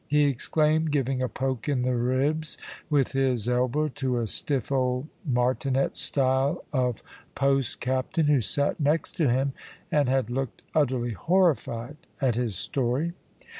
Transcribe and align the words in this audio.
he 0.07 0.23
exclaimed, 0.23 0.89
giving 0.89 1.21
a 1.21 1.29
poke 1.29 1.69
in 1.69 1.83
the 1.83 1.95
ribs 1.95 2.57
with 2.89 3.11
his 3.11 3.47
elbow 3.47 3.87
to 3.87 4.17
a 4.17 4.25
stiff, 4.25 4.71
old, 4.71 5.07
martinet 5.23 5.95
style 5.95 6.65
of 6.73 7.03
post 7.35 7.79
captain, 7.79 8.25
who 8.25 8.41
sat 8.41 8.79
next 8.79 9.11
to 9.15 9.29
him, 9.29 9.53
and 9.91 10.09
had 10.09 10.31
looked 10.31 10.63
utterly 10.73 11.11
horrified 11.11 11.97
at 12.19 12.33
his 12.33 12.55
story. 12.55 13.13